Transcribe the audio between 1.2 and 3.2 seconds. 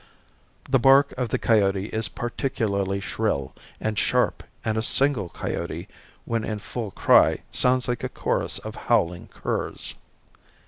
the coyote is particularly